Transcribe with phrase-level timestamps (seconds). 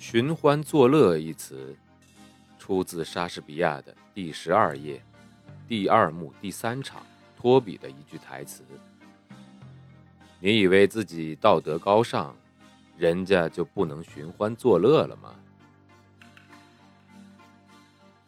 [0.00, 1.76] 寻欢作乐一词，
[2.58, 5.02] 出自莎士比亚的第十二页
[5.68, 7.04] 第二幕第三场
[7.36, 8.64] 托比的一句台词。
[10.40, 12.34] 你以为自己道德高尚，
[12.96, 15.34] 人家就不能寻欢作乐了吗？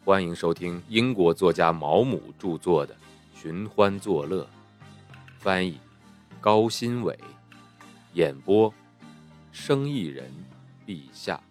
[0.05, 2.93] 欢迎收听英国作家毛姆著作的
[3.33, 4.43] 《寻欢作乐》，
[5.39, 5.79] 翻译
[6.39, 7.17] 高新伟，
[8.13, 8.71] 演播
[9.51, 10.31] 生意人
[10.85, 11.41] 陛下。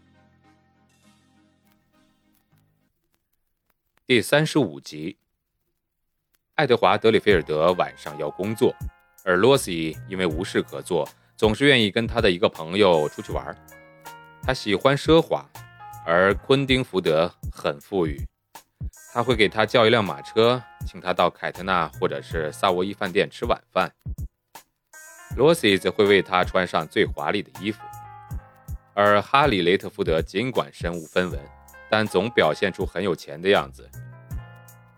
[4.13, 5.17] 第三十五集，
[6.57, 8.77] 爱德华·德里菲尔德晚上要工作。
[9.25, 13.57] 而罗西因为无事可做，总是愿意跟他的一个朋友出去玩。
[14.43, 15.49] 他喜欢奢华，
[16.05, 18.21] 而昆丁福德很富裕。
[19.15, 23.91] 他会给他叫一辆马车，请他到凯特纳或者是萨沃伊饭店吃晚饭。
[25.39, 27.81] 罗西则会为他穿上最华丽的衣服。
[28.93, 31.41] 而哈里·雷特福德尽管身无分文，
[31.89, 33.89] 但总表现出很有钱的样子，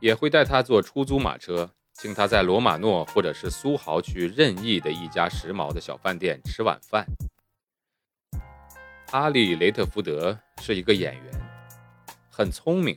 [0.04, 1.70] 也会带他坐出租马车。
[1.94, 7.06] 请他在罗马诺或者是苏豪区任意的一家时髦的小饭店吃晚饭。
[9.06, 11.24] 哈利·雷特福德是一个演员，
[12.28, 12.94] 很聪明，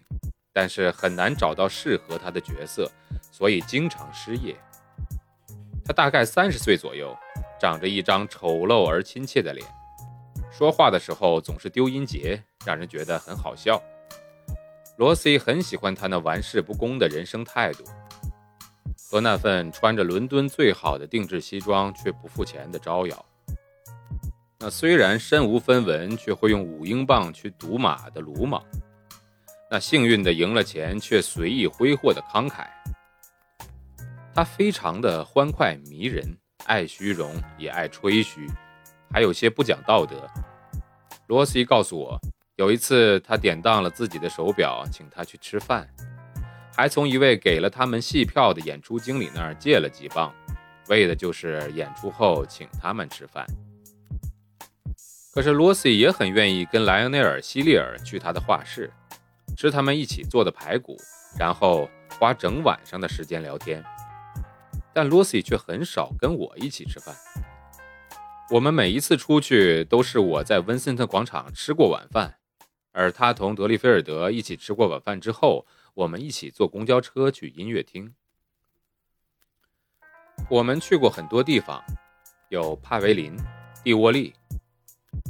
[0.51, 2.91] 但是很难找到适合他的角色，
[3.31, 4.53] 所以经常失业。
[5.85, 7.15] 他大概三十岁左右，
[7.57, 9.65] 长着一张丑陋而亲切的脸，
[10.51, 13.81] 说话的时候总是丢音节，让人觉得很好笑。
[14.97, 17.83] 罗西很喜欢他那玩世不恭的人生态度。
[19.09, 23.25] 和那份穿着伦敦最好的定制西装却不付钱的招摇，
[24.59, 28.61] 那虽然身无分文却会用五英镑去赌马的鲁莽，
[29.71, 32.67] 那幸运的赢了钱却随意挥霍的慷慨，
[34.35, 38.45] 他非常的欢快迷人，爱虚荣也爱吹嘘，
[39.09, 40.27] 还有些不讲道德。
[41.27, 42.19] 罗西告诉我，
[42.57, 45.87] 有一次他典当了自己的手表，请他去吃饭。
[46.75, 50.33] 还从一位给了他们戏票的演出经理那儿借了几磅，
[50.87, 53.45] 为的就是演出后请他们吃饭。
[55.35, 58.91] 可是罗西也很愿意跟莱昂内尔·希利尔去他的画室，
[59.55, 60.97] 吃他们一起做的排骨，
[61.37, 61.87] 然后
[62.19, 63.83] 花整晚上的时间聊天。
[64.95, 67.15] 但罗西却很少跟我一起吃饭。
[68.49, 72.36] 我们每一次出去都是我在温森特广场吃过晚饭，
[72.97, 75.65] 而他同德利菲尔德一起吃过晚饭之后。
[75.97, 78.13] 我们一起坐公交车去音乐厅。
[80.47, 81.83] 我们去过很多地方，
[82.49, 83.35] 有帕维林、
[83.83, 84.31] 蒂沃利。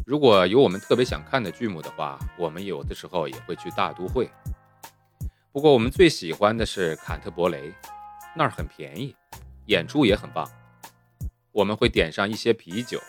[0.06, 4.30] 如果有我们特别想看的剧目的话，我们有的时候也会去大都会。
[5.54, 7.74] 不过我们最喜欢的是坎特伯雷，
[8.36, 9.16] 那儿很便宜，
[9.68, 10.46] 演出也很棒。
[11.54, 13.00] 我们会点上一些啤酒，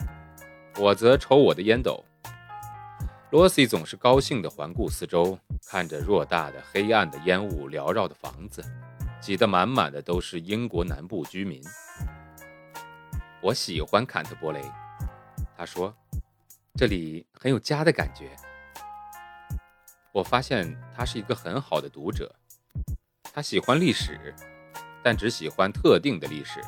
[0.77, 2.05] 我则抽我的烟斗。
[3.31, 8.63] 罗西总是高兴地环顾四周，看着偌大的黑暗的烟雾缭绕的房子，
[9.21, 11.61] 挤得满满的都是英国南部居民。
[13.39, 14.59] 我喜欢坎特伯雷，
[15.55, 15.95] 他说，
[16.73, 18.35] 这里很有家的感觉。
[20.11, 22.33] 我发现他是一个很好的读者，
[23.31, 24.33] 他喜欢历史，
[25.03, 26.59] 但只喜欢特定的历史，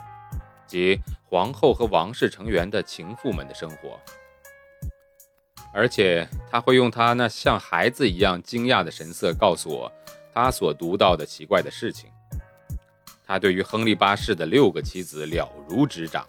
[0.67, 3.99] 即皇后和王室成员的情妇们的生活。
[5.73, 9.91] 而且他会用他那像孩子一样惊讶的神色告诉我
[10.33, 12.09] 他所读到的奇怪的事情。
[13.25, 16.27] 他对于亨利八世的六个妻子了如指掌，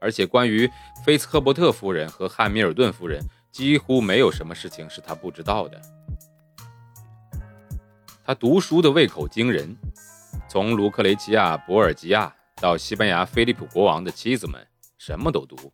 [0.00, 0.70] 而且关于
[1.04, 5.78] 菲茨赫伯特夫人和汉密尔顿夫人，几乎没有什么事情是他不知道的。
[8.24, 9.76] 他读书的胃口惊人，
[10.48, 14.66] 从卢克雷齐亚·博尔吉亚到西班牙菲利普国王的妻子们，
[14.96, 15.70] 什么都读。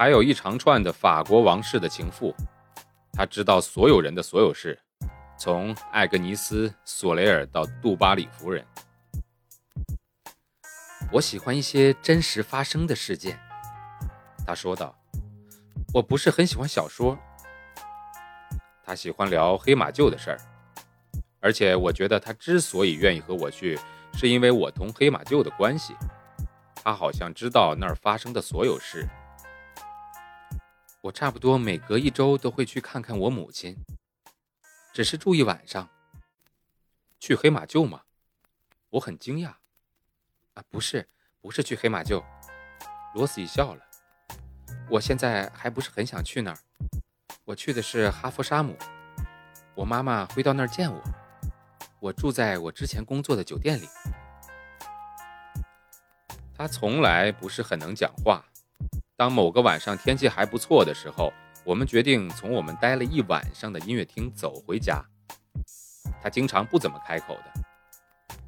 [0.00, 2.34] 还有一长串的法国王室的情妇，
[3.12, 4.80] 他知道所有人的所有事，
[5.36, 8.64] 从艾格尼斯·索雷尔到杜巴里夫人。
[11.12, 13.38] 我喜欢一些真实发生的事件，
[14.46, 14.96] 他说道。
[15.92, 17.18] 我不是很喜欢小说。
[18.82, 20.40] 他喜欢聊黑马厩的事儿，
[21.40, 23.78] 而且我觉得他之所以愿意和我去，
[24.14, 25.94] 是因为我同黑马厩的关系。
[26.82, 29.06] 他好像知道那儿发生的所有事。
[31.02, 33.74] 我差不多每隔一周都会去看看我母亲，
[34.92, 35.88] 只是住一晚上。
[37.18, 38.02] 去黑马厩吗？
[38.90, 39.54] 我很惊讶。
[40.54, 41.08] 啊，不是，
[41.40, 42.22] 不是去黑马厩。
[43.14, 43.82] 罗斯笑了。
[44.90, 46.58] 我现在还不是很想去那儿。
[47.44, 48.76] 我去的是哈佛沙姆。
[49.74, 51.00] 我妈妈会到那儿见我。
[51.98, 53.88] 我住在我之前工作的酒店里。
[56.54, 58.44] 他从来不是很能讲话。
[59.20, 61.30] 当某个晚上天气还不错的时候，
[61.62, 65.04] 我们决定从我们待了一晚上的音乐厅走回家。
[66.22, 67.52] 他经常不怎么开口的，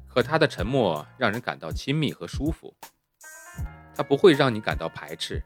[0.07, 2.73] 可他的沉默让人感到亲密和舒服。
[3.93, 5.43] 他不会让你感到排斥，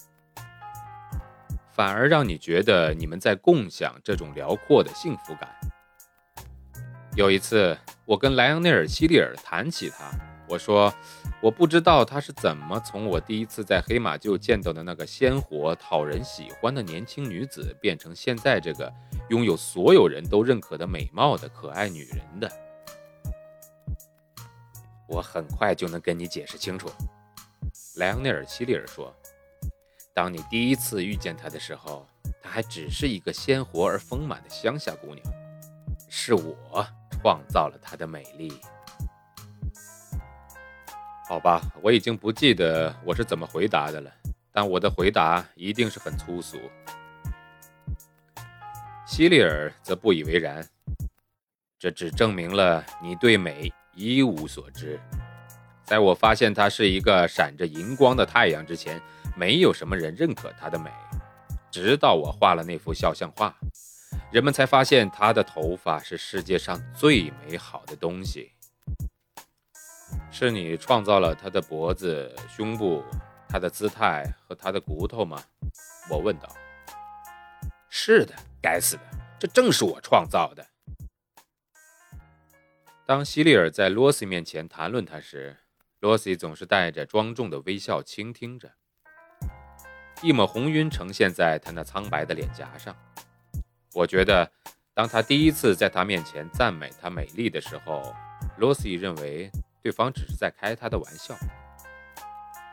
[1.73, 5.49] 反而让你觉得你们在共享这种辽阔的幸福感。
[7.17, 10.09] 有一次，我跟莱昂内尔·希利尔谈起他，
[10.47, 10.93] 我说。
[11.39, 18.91] 我不知道他是怎么从我第一次在黑马厩见到的那个鲜活、讨人喜欢的年轻女子，变成现在这个
[19.29, 22.51] 拥有所有人都认可的美貌的可爱女人的。
[25.07, 26.89] 我很快就能跟你解释清楚，
[27.97, 29.15] 莱昂内尔·希利尔说
[30.15, 32.03] ：“当你第一次遇见她的时候，
[32.41, 35.23] 她还只是一个鲜活而丰满的乡下姑娘，
[36.09, 36.83] 是我
[37.21, 38.51] 创造了她的美丽。”
[41.27, 44.09] 好吧，我已经不记得我是怎么回答的了，
[44.49, 46.57] 但我的回答一定是很粗俗。
[49.05, 50.65] 希利尔则不以为然，
[51.77, 54.97] 这只证明了你对美一无所知。
[55.83, 59.01] 在我发现它是一个闪着银光的太阳之前，
[59.35, 60.89] 没有什么人认可它的美。
[61.69, 63.53] 直到我画了那幅肖像画，
[64.31, 68.51] 人们才发现她的头发是世界上最美好的东西。
[70.29, 73.03] 是你创造了他的脖子、胸部、
[73.49, 75.41] 他的姿态和他的骨头吗？
[76.11, 76.47] 我问道。
[77.89, 79.01] 是的，该死的，
[79.39, 80.65] 这正是我创造的。
[83.05, 85.57] 当希利尔在罗西面前谈论他时，
[86.01, 88.71] 罗西总是带着庄重的微笑倾听着。
[90.21, 92.95] 一抹红晕呈现在他那苍白的脸颊上。
[93.93, 94.51] 我觉得，
[94.93, 98.13] 当他第一次在他面前赞美她美丽的时候，
[98.57, 99.49] 罗西认为。
[99.81, 101.35] 对方只是在开他的玩笑。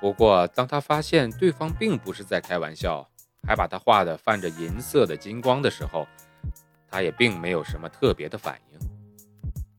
[0.01, 3.09] 不过，当他发现对方并不是在开玩笑，
[3.47, 6.07] 还把他画的泛着银色的金光的时候，
[6.91, 8.79] 他也并没有什么特别的反应。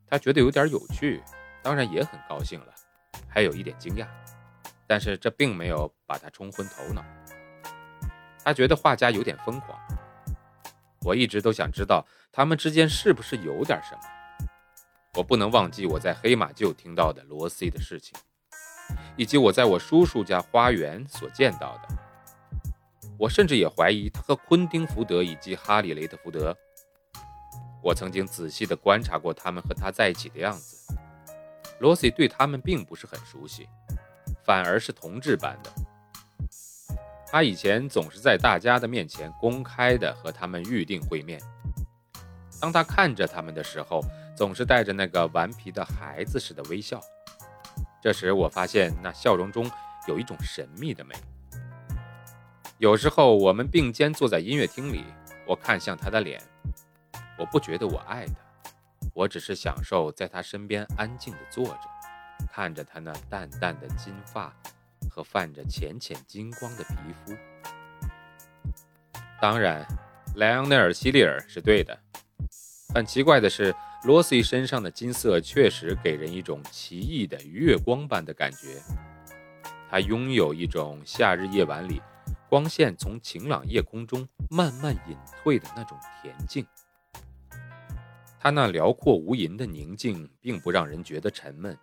[0.07, 1.21] 他觉得有点有趣，
[1.61, 2.73] 当然也很高兴了，
[3.27, 4.07] 还有一点惊讶，
[4.87, 7.03] 但是这并没有把他冲昏头脑。
[8.43, 9.77] 他觉得画家有点疯狂。
[11.01, 14.01] 我一直都想知道他们之间是不是有点什么。
[15.15, 18.13] 我不能忘记我在黑马厩听到的罗西的事情，
[19.15, 21.95] 以及我在我叔叔家花园所见到的。
[23.17, 26.53] 我甚至也怀疑他和昆汀·福德以及哈里·雷特福德。
[27.81, 30.93] 我曾经仔细地观察过他们和他在一起的样子。
[31.79, 33.69] 罗西对他们并不是很熟悉，
[34.43, 35.71] 反而是同志般的。
[37.25, 41.39] 他以前总是在大家的面前公开地和他们预定会面。
[42.59, 44.01] 当他看着他们的时候，
[44.35, 46.99] 总是带着那个顽皮的孩子似的微笑。
[48.01, 49.69] 这时，我发现那笑容中
[50.07, 51.15] 有一种神秘的美。
[52.77, 55.05] 有时候，我们并肩坐在音乐厅里，
[55.47, 56.41] 我看向他的脸，
[57.37, 58.33] 我不觉得我爱他，
[59.13, 61.89] 我只是享受在他身边安静地坐着，
[62.51, 64.53] 看着他那淡淡的金发
[65.09, 66.95] 和泛着浅浅金光的皮
[67.25, 67.33] 肤。
[69.41, 69.83] 当然，
[70.35, 71.97] 莱昂内尔·希利尔是对的。
[72.93, 73.73] 很奇怪的是。
[74.05, 78.79] 罗西身上的金色确实给人一种奇异的月光般的感觉，
[79.89, 81.99] 他拥有一种夏日夜晚里
[82.47, 86.63] 光线从晴朗夜空中慢慢隐退的那种恬静。
[88.39, 91.75] 他那辽阔无垠的宁静并不让人觉得沉闷，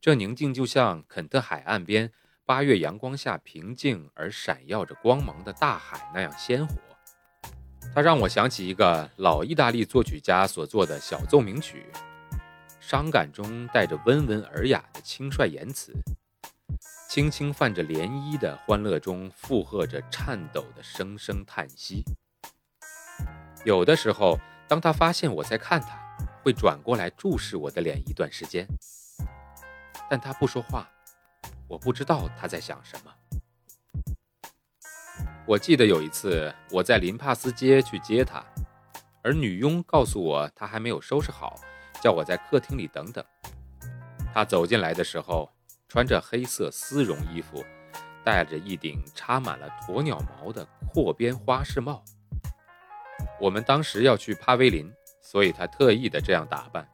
[0.00, 2.12] 这宁静就像肯特海岸边
[2.46, 6.89] 八月阳光下平静而闪耀着光芒的大海那样鲜活。
[7.92, 11.86] 它让我想起一个老意大利作曲家所作的小奏鸣曲，
[12.78, 15.92] 伤感中带着温文尔雅的轻率言辞，
[17.08, 22.04] 轻轻泛着涟漪的欢乐中附和着颤抖的声声叹息。
[23.64, 26.00] 有的时候，当他发现我在看他，
[26.44, 28.66] 会转过来注视我的脸一段时间，
[30.08, 30.88] 但他不说话，
[31.66, 33.12] 我不知道他在想什么。
[35.50, 38.40] 我记得有一次，我在林帕斯街去接他，
[39.20, 41.56] 而女佣告诉我他还没有收拾好，
[42.00, 43.24] 叫我在客厅里等等。
[44.32, 45.50] 他走进来的时候，
[45.88, 47.64] 穿着黑色丝绒衣服，
[48.24, 52.04] 戴着一顶插满了鸵鸟毛的阔边花式帽。
[53.40, 54.88] 我们当时要去帕威林，
[55.20, 56.88] 所以他特意的这样打扮。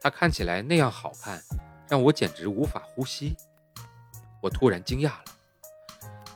[0.00, 1.42] 他看起来那样好看，
[1.88, 3.34] 让我简直无法呼吸。
[4.40, 5.24] 我突然惊讶了。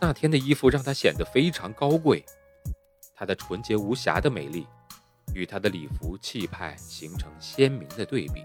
[0.00, 2.24] 那天的衣服让她显得非常高贵，
[3.14, 4.66] 她的纯洁无瑕的美丽
[5.34, 8.44] 与她的礼服气派形成鲜明的对比，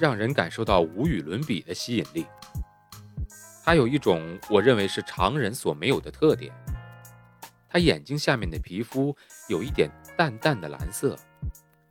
[0.00, 2.26] 让人感受到无与伦比的吸引力。
[3.64, 6.52] 她有一种我认为是常人所没有的特点，
[7.68, 9.14] 她眼睛下面的皮肤
[9.48, 11.14] 有一点淡淡的蓝色，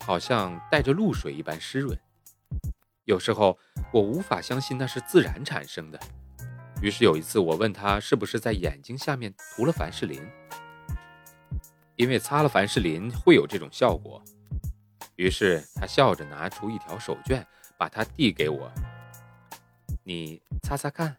[0.04, 1.96] 好像带着露水一般湿润。
[3.06, 3.58] 有时候
[3.94, 6.00] 我无法相信那是自然产生的。
[6.82, 10.22] 于是有一次，我问他是不是在眼睛下面涂了凡士林，
[11.96, 14.22] 因为擦了凡士林会有这种效果。
[15.16, 17.44] 于是他笑着拿出一条手绢，
[17.80, 18.72] 把它递给我
[20.06, 21.18] ：“你擦擦看。”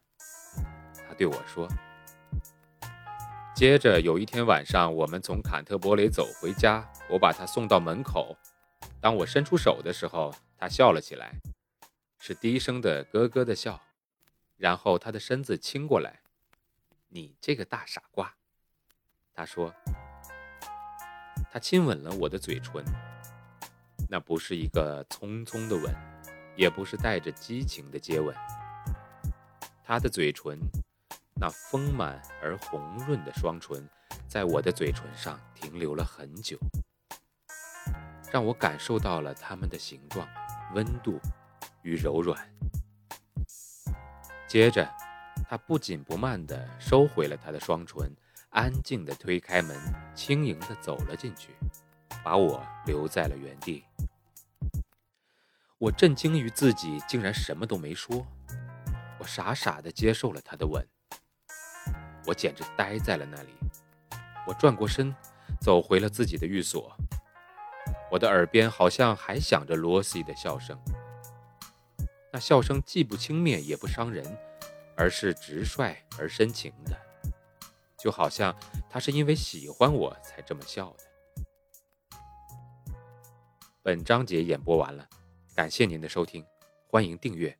[1.09, 1.69] 他对我说。
[3.57, 8.37] 接着有一天晚上，我们从坎特伯雷走回家，我把他送到门口。
[9.01, 11.33] 当我伸出手的时候，他笑了起来。
[12.21, 13.81] 是低声的咯咯的笑，
[14.59, 16.21] 然后他的身子倾过来。
[17.09, 18.35] 你这个大傻瓜，
[19.33, 19.73] 他说。
[21.51, 22.85] 他亲吻了我的嘴唇，
[24.11, 25.95] 那不是一个匆匆的吻，
[26.55, 28.37] 也不是带着激情的接吻。
[29.83, 30.59] 他的嘴唇，
[31.35, 33.89] 那丰满而红润的双唇，
[34.29, 36.59] 在我的嘴唇上停留了很久，
[38.31, 40.29] 让我感受到了它们的形状、
[40.75, 41.19] 温度。
[41.83, 42.47] 与柔软。
[44.49, 44.89] 接着，
[45.47, 48.11] 他不紧不慢地收回了他的双唇，
[48.49, 49.77] 安静地推开门，
[50.15, 51.55] 轻盈地走了进去，
[52.25, 53.85] 把我留在了原地。
[55.77, 58.27] 我震惊于自己竟然什么都没说，
[59.19, 60.85] 我傻傻地接受了他的吻。
[62.27, 63.51] 我简直呆在了那里。
[64.47, 65.15] 我转过身，
[65.61, 66.97] 走回了自己的寓所。
[68.11, 70.79] 我的耳边好像还响着罗西的笑声。
[72.39, 74.25] 笑声既不轻蔑也不伤人，
[74.97, 76.97] 而是直率而深情的，
[77.99, 78.55] 就好像
[78.89, 81.05] 他是因为喜欢我才这么笑的。
[83.83, 85.09] 本章节演播完了，
[85.55, 86.45] 感谢您的收听，
[86.89, 87.57] 欢迎订阅。